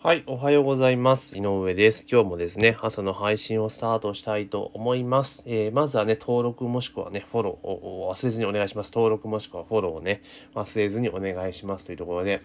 [0.00, 1.36] はい、おはようございます。
[1.36, 2.06] 井上です。
[2.08, 5.42] 今日もですね、朝の配信をスタートしたいと思います。
[5.44, 8.92] えー、まずはね、登録もしくはね、フォローを忘れずにお願いします。
[8.94, 10.22] 登録もしくはフォローをね、
[10.54, 12.40] 忘れずにお願いしますというところで、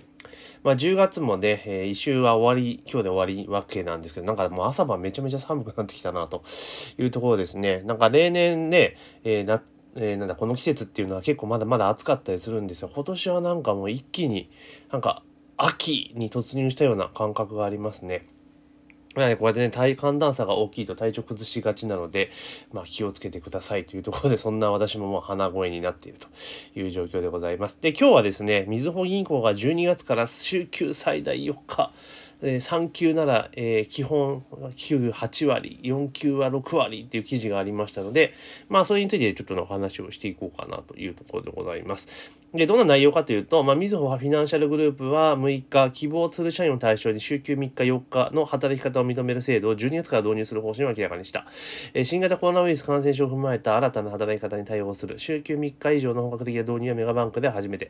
[0.64, 6.42] まあ、10月もね、えー、一周は終わり、今日で終わりわけなんですけど、なんかもう朝晩めちゃめちゃ寒くなってきたなと
[6.98, 7.84] いうところですね。
[7.84, 9.62] なんか例年ね、えー、な
[9.96, 12.90] えー、なんだこの季節っていうのは結構まだまだ暑かったりするんですよ。
[12.92, 14.50] 今年はなんかもう一気に
[14.92, 15.22] なんか
[15.66, 18.26] 秋に突入したような感覚がありますね。
[19.16, 22.32] まあね、こうやってね、体寒暖差が大きいと体調崩しがちなので、
[22.74, 26.28] まあ気をつけてくださいというところで、そんな私ももう鼻声になっていると
[26.78, 27.80] いう状況でございます。
[27.80, 31.92] で、今日はですね、みずほ銀行が12月から週休最大4日、
[32.44, 38.34] 3級なら、え、基本98割4級は6割っていう記事がありましたので
[38.70, 42.44] まあそれについてちょっとのお話をしていこうかなというところでございます。
[42.54, 51.48] でどんな内容かというと、まあ、みずほフィナンシャルグループは6日希望する社員を対象に週休3日4日の働き方を認める制度を12月から導入する方針を明らかにした、
[51.96, 57.90] え、新型コロナウイルス感染症を踏まえた新たな働き方に対応する週休3日以上の本格的な導入はメガバンクで初めて、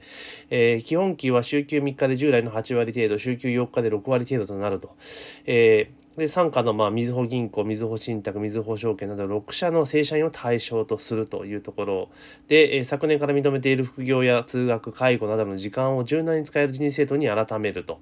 [0.49, 4.95] えー、基本給は週休3日で従来の8割程度週休4日で6割程度となると。
[5.45, 12.09] えーで傘下のまあみずほ銀行みずほ信託みずほ証券など6社の正社員を対象とするというところ
[12.47, 17.99] で、えー、昨年から認めている副業や通学介護などの時間を柔軟に使える人事制度に改めると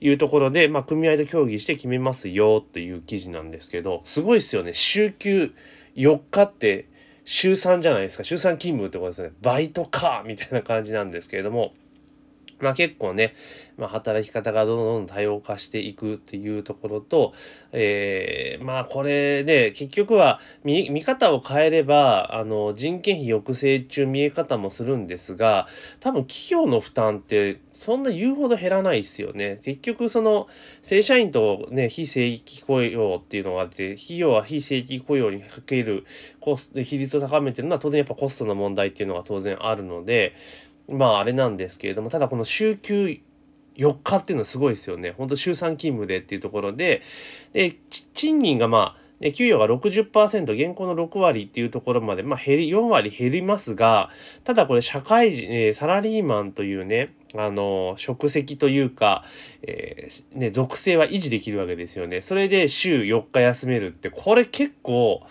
[0.00, 5.52] いうところで、まあ、組合と協議して決めますよという記事なんですけどすごいですよね週休
[5.96, 6.88] 4日って
[7.24, 11.72] 週3じゃないですか週3勤務ってことですねバイトかみたいな感じなんですけれども。
[12.60, 13.34] まあ結構ね、
[13.76, 17.32] まあ、働き方がどんどん多様化していくっていうところと、
[17.72, 25.66] えー、まあこれで結局は見見方を変えればあの人件費抑制中見え方もするんですが
[26.00, 29.58] 多分企業の負担ってそんな言うほど減らないですよね。
[29.64, 30.48] 結局その
[30.82, 36.04] 正社員とね非正規雇用っていうのがあって企業は非正規雇用にかける
[36.40, 40.34] コス比率を高めてるのは当然やっぱコストの問題っていうのが当然あるので
[40.90, 43.20] まああれなんですけれどもただこの週休
[43.76, 45.12] 4日っていうのはすごいですよね。
[45.16, 47.02] ほんと週3勤務でっていうところで
[47.52, 47.76] で
[48.12, 54.08] 賃金がまあで給与が60%現行の6割っていうところまで、まあ、減り4割減りますが
[54.44, 59.22] ただこれ社会人、えー、サラリーマンというねあの職責というか、
[59.62, 62.22] えー、ね、属性は維持できるわけですよね。
[62.22, 65.22] それで週4日休めるってこれ結構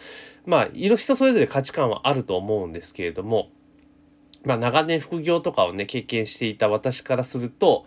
[0.46, 3.50] まあ色人それぞれ価値観はあると思うんですけれども
[4.46, 7.86] まあ、長年副業とかをね、経験していた私からすると、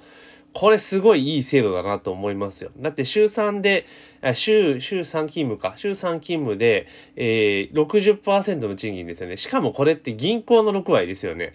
[0.52, 2.70] これすごいいい制度だなと思いますよ。
[2.78, 3.86] だって週3で、
[4.34, 5.74] 週、週3勤務か。
[5.76, 6.86] 週3勤務で、
[7.16, 9.36] えー、60%の賃金ですよね。
[9.38, 11.54] しかもこれって銀行の6割ですよね。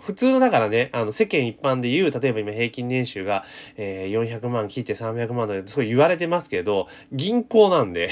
[0.00, 3.44] 普通のだからね、あの世間一般で言う、例えば今平均年収が、
[3.76, 8.10] えー、400万切って300万とかそう言われてますけど、銀行なんで、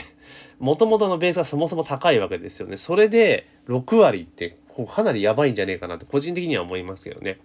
[0.59, 2.77] もともとのベースがそもそも高いわけですよね。
[2.77, 4.55] それで6割って
[4.89, 7.39] かなりやばいんじゃねえかなと個人的には思いますけどね。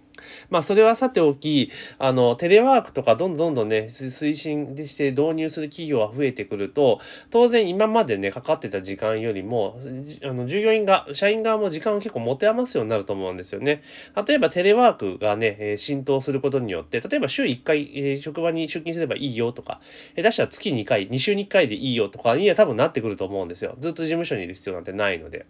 [0.50, 7.00] まあそれはさておき、あの、テレワークとかどんどんどんね、推進でして導入する企業が増えてくると、
[7.30, 9.78] 当然今までね、かかってた時間よりも、
[10.24, 13.84] あの、従業員が、社員側も時間を結構持て余すようになると思うんですよね。
[14.28, 19.82] 例えばテレワークがね、え浸透することによって、例えば週1回、え、職場に出勤すればいいよとか、
[20.16, 23.76] え出したら月2回、2週に1回でいいよとかには多分なってくると思うんですよ。
[23.80, 25.46] ずっと事務所にいる必要なんてないので。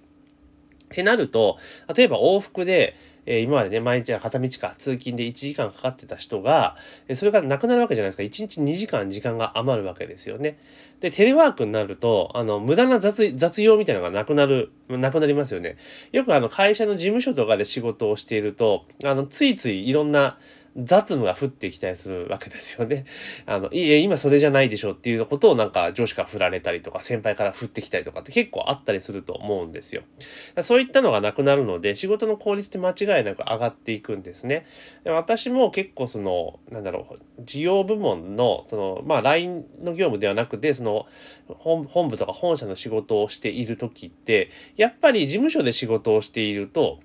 [0.91, 1.57] ってなると、
[1.95, 2.95] 例えば往復で、
[3.27, 6.77] えー、今までね、毎日は片道か、通勤で1時間かかってた人が、
[7.09, 8.23] えそれがなくなるわけじゃないですか。
[8.23, 10.57] 1日2時間時間が余るわけですよね。
[11.01, 15.75] で、テレワークになると、あの、無駄な雑、雑用みたいなのがなくなる、なくなりますよね。
[16.13, 20.39] よくあの、会社の事務所とかで仕事をしていると、あの、ついついいろんな、
[20.77, 23.05] 雑務が降ってきたりするわけですよね。
[23.47, 30.03] あの、いえ、今それじゃないでしょっていうことをなんか上司から振られたりとか、先輩から振ってきたりとかって結構あったりすると思うんですよ。
[30.61, 34.65] そういったのがなくなるので、仕事の効率って間違いなく上がっていくんですね。
[35.03, 41.07] で私も結構その、なんだろう、事業部門の、その、まあ LINE の業務ではなくて、その
[41.47, 46.99] 本、本部とか本社の仕事をしている時って、やっぱり事務所で仕事をしていると、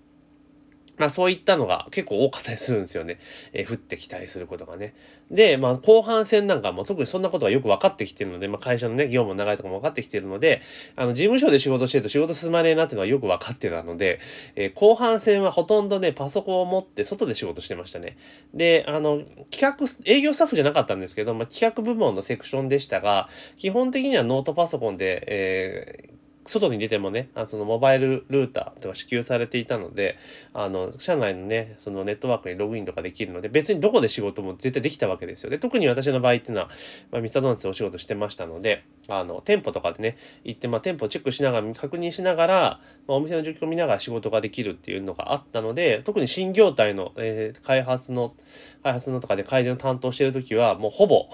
[0.99, 3.19] まあそういったのが結構多かったりするんですよね。
[3.53, 4.95] えー、降ってきたりすることがね。
[5.31, 10.61] で、まあ後半戦なんかも特にそんなことがよく分かってきてるので、まあ会社のね、業務の長いとかも分かってきてるので、
[10.95, 14.21] あの事務所で仕事してると仕事進まねえなっていうのはよく分かってたので、
[14.55, 18.19] えー、後半戦はほとんどね、パソコンを持って外で仕事してましたね。
[18.53, 30.19] で、あの、企画、営業スタッフじゃなかったんですけど、まあ企画部門のセクションでしたが、基本的にはノートパソコンで、えー外に出てもね、あそのモバイルルーターとか支給されていたので、
[30.53, 35.51] あの、社内のね、そのネットワークにログインとかできるので、別にどこで仕事も絶対できたわけですよ。
[35.51, 36.69] で、特に私の場合っていうのは、
[37.11, 48.35] まあ、ミスタードーナツでお仕事してましたので、あの、店舗とかでね、行って、まあ、店舗チェックしながら、確認しながら、まあ、お店の状況を見ながら仕事ができるっていうのがあったので、特に新業態の、えー、開発の、
[48.83, 51.29] 開発のとかで改善を担当してる時は、もうほぼ、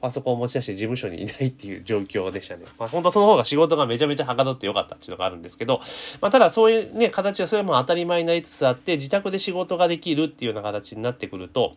[0.00, 2.64] パソコンを持ち出して事務所にいないっていう状況でしたね。
[2.78, 5.80] まあ本当その方が仕事がめちゃめちゃはかどってよかったっていうのがあるんですけど、
[6.20, 11.76] まあただそういうね、形はそれも当たり前になりつつあって、自宅で仕事ができるっていうような形になってくると、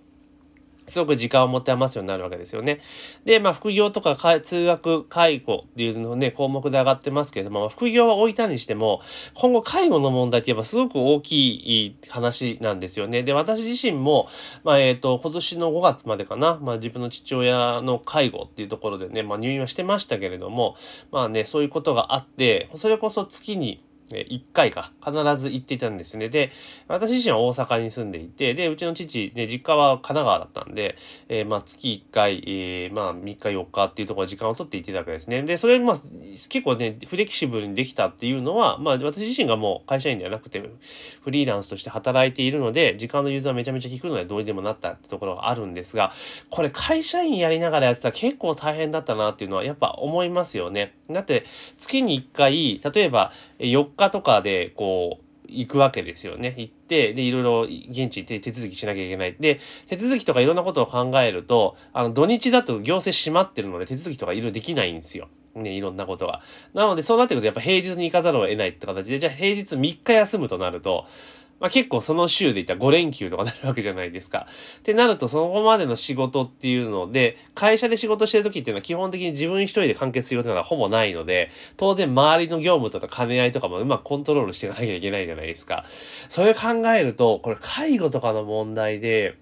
[0.88, 2.80] すごく時間を持て余すようになるわけですよね。
[3.26, 9.02] で、まあ、副業とか通学、介護っていうのね、項目で上がってますけれども、副業は置いたにしても、
[9.34, 13.24] 今後介護の問題ってやっぱすごく大きい話なんですよね。
[13.24, 14.30] で、私自身も、
[14.64, 20.78] まあ、えっ、ー、と、今年の5月までかな、まあ、自分の父親の介護っていうところでね、まあ、入院はしてましたけれども、
[21.12, 26.30] まあね、そういうことがあって、それこそ月に、1回か必ず行っていたんですね。
[26.30, 26.52] で、
[26.88, 30.96] 私自身は大阪に住んでいて、で、うちの父、ね、実家は神奈川だったんで、
[31.30, 35.42] えー、まあ月1回、えー、まあ3日4日っていうところ時間を取って行ってたわけですね。
[35.44, 40.60] で、それまあ結構ね、フレキシブルにできたっていうのは、まあ私自身がもう会社員ではなくて、
[41.22, 46.12] フリーランスとして働いているので、時間の融通はめちゃめちゃ効くのでどうにでもなったってところがあるんですが、
[46.50, 50.94] これ会社員やりながらやってたら結構大変だったなっていうのはやっぱ思いますよね。
[51.10, 51.46] だって
[51.78, 56.54] 月に1回、例えば4日とかでこう行くわけですよね。
[56.58, 59.36] 行って、で、いろいろ現地行って手続きしなきゃいけない。
[59.40, 65.28] で、手続きとかいろんなことを考えると、あの、土日だと行政閉まってるので手続きとかいろいろできないんですよ。
[65.56, 66.42] ね、いろんなことが。
[66.74, 71.06] なので、そうなってくるとやっぱ平日に行かざるを得ないって形で、じゃあ平日3日休むとなると、
[71.60, 74.48] まあ、結構その週で言ったら5連休とかなるわけじゃないですか。
[74.80, 85.84] ってなるとそこまでの仕事っていうので、会社で仕事してる時っていうのは基本的に自分一人で完結することはほぼないので、当然周りの業務とか兼ね合いとかもうまくコントロールしていかなきゃいけないじゃないですか。
[86.30, 89.36] それ考えると、これ介護とかの問題で、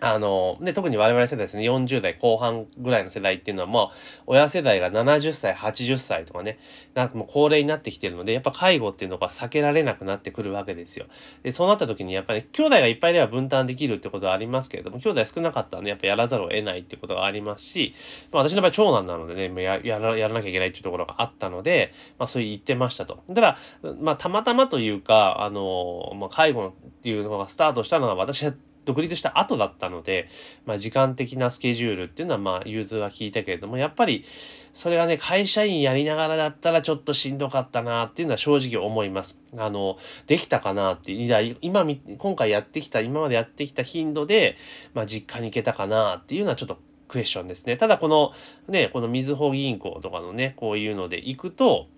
[0.00, 3.96] あの、ね、特に我々世代ですね、40代後半ぐらいの世代っていうのはもう、
[4.26, 6.58] 親世代が70歳、80歳とかね、
[6.94, 11.06] なんかもう高齢になってきてるので、やっぱ介護っていうのが避けられなくなってくるわけですよ。
[11.42, 17.94] で、そうなった時にやっぱり、ね兄弟がいっぱいでは分担できるってことはありますけれども、兄弟少なかったらね、やっぱやらざるを得ないってことがありますし、
[18.32, 23.22] まあ私の場合長男なのでね、ややらやらなきゃいけないっていうところがあったので、まあそう言ってましたと。
[23.28, 23.58] ただ、
[24.00, 28.52] まあたまたまというか、あの、まあ介護っていうのがスタートしたのは私は
[28.88, 30.28] 独立した後だったので、
[30.64, 34.24] まあ、時間的なスケジュールっていうのはまあ融通は聞いたけれどもやっぱり
[34.72, 39.38] それがね会社員やりながらだったらちょっとしんどかったなっていうのは正直思います。
[39.58, 41.86] あのできたかなっていう今
[42.16, 44.56] 今回やってきた今までやってきた頻度で、
[44.94, 47.76] まあ、実家に行けたかなっていうのはちょっとクエスチョンですね。
[47.76, 48.32] ただこの
[48.68, 51.88] ねこのみずほ銀行とかのねこういうので行くと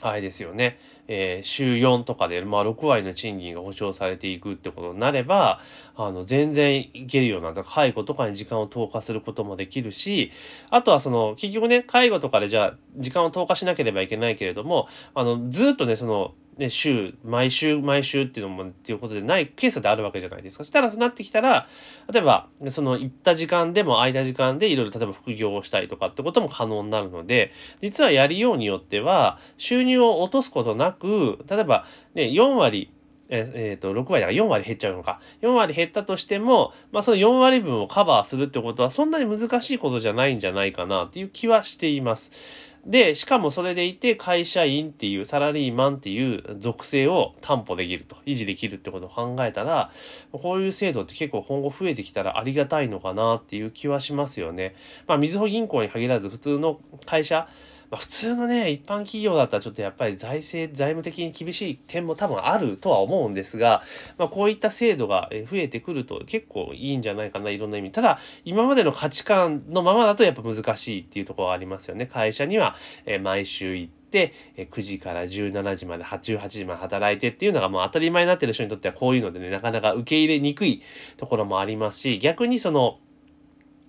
[0.00, 5.60] あれですよね、えー、週4とかで、まあ、6割の賃金が保障されていくってことになれば、
[5.96, 10.30] あの、全然いけるような、介護とかに時間を投下することもできるし、
[10.70, 20.64] あとはその、結局ね、介護とかでじゃあ、時間を投下しなければいけないけれども、あの、ずっとね、その、ね、週、毎週、毎週っていうのも、っていうことでないケースであるわけじゃないですか。
[20.64, 21.68] そしたらそう、なってきたら、
[22.12, 32.90] 例えば、その行った時間でも空いた時間でいろいろ例えば副業をしたりとかってことも可能になるので、実はやりようによっては、収入を落とすことなく、例えば、ね、4割、
[33.30, 42.67] ええー、と6割だから4割減っちゃうのか4割減ったとしても、まあ、その4割分をカバーするってことはそんなに難しいことじゃないんじゃないかなっていう気はしています。
[42.86, 49.90] で、しかもそれでいて会社員っていうサラリーマンっていう属性を担保できると、維持できるってことを考えたら、
[50.32, 54.74] こういう制度って結構今後増えてきたらありがたいのかなっていう気はしますよね。
[55.06, 57.48] まあ、みずほ銀行に限らず普通の会社、
[57.90, 63.82] まあ、普通のね、一般企業だったらちょっとやっぱり財政、財務的に厳しい点も多分あるとは思うんですが、
[64.18, 67.90] まあ、こういった制度が増えてくると結構いいんじゃないかな、いろんな意味。
[67.90, 72.04] ただ、今までの価値観のままだとやっぱ難しいっていうところはありますよね。
[72.06, 72.76] 会社には、
[73.06, 80.82] え毎週行って、9時から17時まで、18時まで働いてっていうのがもう当たり前になってる人にとってはこういうのでね、なかなか受け入れにくい
[81.16, 82.98] ところもありますし、逆にその、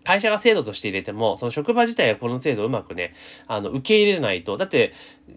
[0.10, 3.14] 会社が制度として入れても、その職場自体がこの制度をうまくね、
[3.46, 4.92] あの、受け入れないと、だって、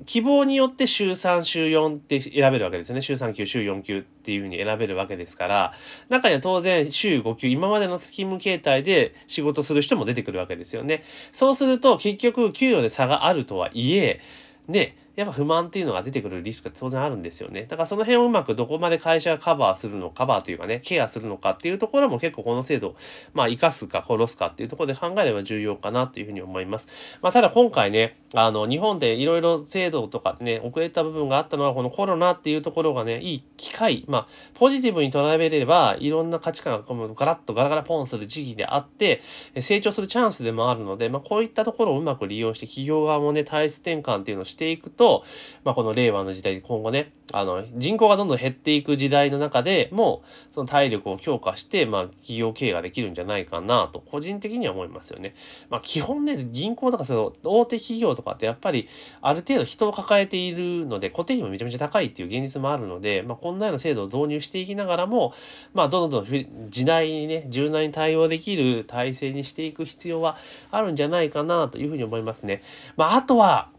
[0.07, 3.03] 希望によって週3、週4って選べるわけですよね。
[3.03, 5.75] 週3級、週4級っていうふうに選べるわけですから、
[6.09, 11.05] 中には当然週5級、今までの勤務形態で仕事する人も出てくるわけですよね。
[11.33, 14.21] そうすると、結局、給与で差があるとはいえ、
[14.69, 17.65] ね、やっぱ不満っていうのが出てくるリスクって当然あるんですよね。
[17.65, 22.95] だからその辺をうまくどこまで会社がカバーするの、カバーというかね、ケアするのかっていうところも結構この制度、
[23.35, 26.89] まあ生かすか殺すかっていうところで考えれば重要かなというふうに思います。
[27.21, 39.21] まあただ今回ね、あの日本でいろいろ制度とかね、遅れた部分があったのはこのコロナっていうところがね、いい機会、まあポジティブに捉えればいろんな価値観がガラッとガラガラポンする時期であって、
[39.61, 45.25] 成長するチャンスでもあるので、まあこういったところをうまく利用して企業側もね、体質転換っていうのをしていくと、と
[45.65, 55.35] まあこの令和の時代、今後ね、あの、人口がどんどん減っていく時代の中でも、その体力を強化して、まあ、企業経営ができるんじゃないかなと、個人的には思いますよね。
[55.71, 58.89] まあ、基本ね、銀行とかその、大手企業とかってやっぱり、
[59.21, 65.33] ある程度人を抱えているので、固定費もめちゃめちゃ高いっていう現実もあるので、まあ、こんなような制度を導入していきながらも、
[65.75, 70.37] まあ、どんどんどん時代にね、柔軟に対応できる体制にしていく必要は
[70.71, 72.63] あるんじゃないかなというふうに思いますね。
[72.97, 73.71] まあ、あとは、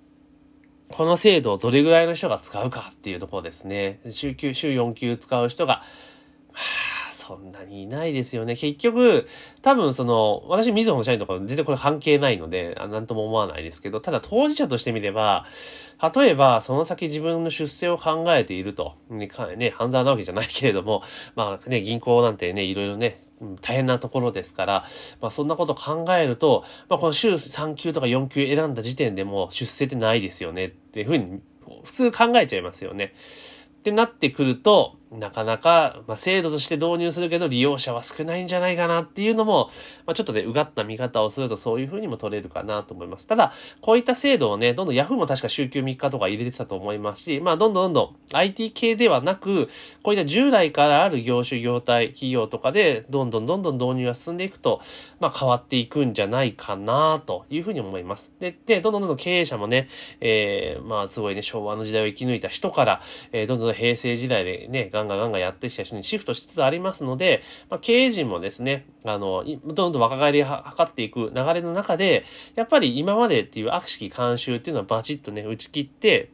[0.94, 4.00] この制度をどれぐらいの人が使うかっていうところですね。
[4.12, 5.82] 週休、週4級使う人が、
[6.54, 6.60] ま
[7.10, 8.56] あ、そんなにいないですよね。
[8.56, 9.28] 結局、
[9.64, 15.48] 多分その、私、みずほの社員とか全然これ関係ないので、なんとも思わないですけど、ただ当事者としてみれば、
[16.16, 21.02] 例えば、その先自分の出世を考えていると、ね、ね半沢なわけじゃないけれども、
[21.36, 23.20] まあね、銀行なんてね、いろいろね、
[23.62, 24.86] 大変なところですから、
[25.22, 31.42] まあ、そんなこと考えると、まあ、この週3級とか4級選んだ時点でもう出世ってないですよねっていうふうに
[31.84, 33.14] 普通考えちゃいますよね。
[33.80, 39.70] ってなってくると、なかなか、まあ、制度として導入するけど利用者は少ないんじゃないかなっていうのも、
[40.06, 43.28] まあ、ちょっとね、うがった見方をするとそういうふうにも取れるかなと思います。
[43.28, 49.70] ただ、こういった制度をね、どんどん Yahoo も確か週休3日とか入れてたと思いますし、まあ、どんどんどんどん IT 系ではなく、
[50.02, 54.82] こういった従来からある業種業態、企業とかで、どんどんどんどん導入が進んでいくと、
[55.20, 58.32] まあ、変わっていくんじゃないかなというふうに思います。
[58.40, 59.88] で、で、どんどんどんどん経営者もね、
[60.22, 63.02] えー、まあ、すごいね、昭和の時代を生き抜いた人から、
[63.32, 72.24] えー、どんどん平成時代でね、ガンガンガンガンやってきた人にシフトしつつありますので、まあ、経営陣もですね、あの、どんどん若返りを図っていく流れの中で、
[72.56, 76.30] やっぱり今までっていう悪しき慣習っていうのはバチッとね、打ち切って、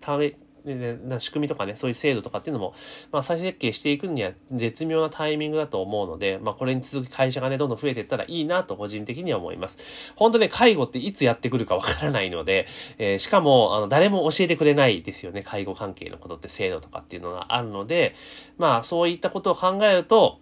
[0.66, 2.74] な仕組みとかね、そういう制度とかっていうのも、
[3.12, 9.80] まあ、再設計していくには絶妙なタイミングだと思うので、まあ、これに続き会社がね、どんどん増えていったらいいなと個人的には思います。
[10.16, 18.16] 本当ね、介護っていつやってくるかわからないので、えー、しかも、あの、誰も教えてくれないですよね、介護関係のことって制度とかっていうのがあるので、
[18.58, 20.40] まあ、そういったことを考えると、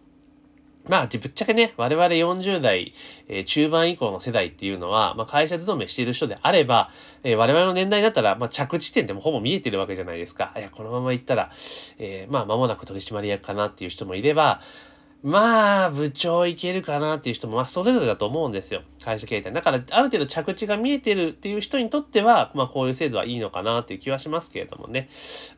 [0.90, 2.94] まあ、ぶっちゃけね、我々40代、
[3.28, 6.92] えー、中盤以降の世代っていうのは、まあ、会社勤めしている人であれば、
[7.24, 10.54] えー、我々の年代だったら、まあ、着地点でもほぼ見えてるわけじゃないですか。
[10.58, 11.52] いや、このまま行ったら、
[12.00, 14.62] えー、まあ、間もなく取締役かなっていう人もいれば、
[15.24, 18.82] まあ、部長いけるかなっていう人も、まあ、それぞれだと思うんですよ。
[19.04, 19.52] 会社形態。
[19.52, 25.10] だから、ある程度着地が見えてるっていう人にとっては、まあ、こういう制度はいいのかなっていう気はしますけれどもね。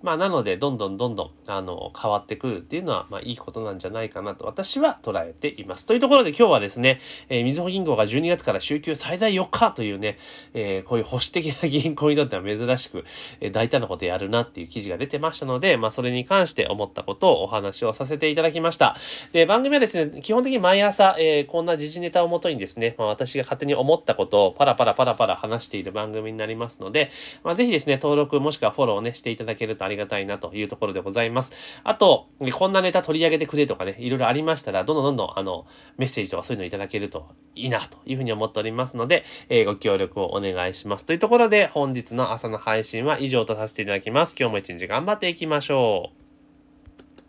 [0.01, 5.85] まあ、なので、どんどんどんどん、あの、変わってくるっていうのは、まあ、いいことなんじゃないかなと私は捉えています。
[5.85, 10.17] というところで今日はですね、えー、みずほ銀行が12月から週休最大4日というね、
[10.53, 13.03] えー、こういう保守的な銀行にとっては珍しく、
[13.41, 18.95] えー、大胆なことやるなっていう記事が出てましたので、まあ、それに関して思ったことをお話をさせていただきました。
[19.33, 27.09] で、番組はですね、基本的に毎朝、えー、こんな時事ネタをもとにですね、まあ、私が勝手に思ったことをパラパラパラパラ話している番組になりますので、
[27.43, 31.81] まあ、ぜひですね、登録もしくはフォローをね、していただけるとありがたいなというところでございます。
[31.83, 35.65] あと、こんなネタ取り上げてくれとかね、いろいろありましたら、どんどんどんどん、あの、
[35.97, 41.05] メッセージとかそういうのいただけるといいなというふうに思っておりますので、えー、ご協力をお願いします。
[41.07, 44.35] というところで、本日の朝の配信は以上とさせていただきます。
[44.39, 46.18] 今日も一日頑張っていきましょう。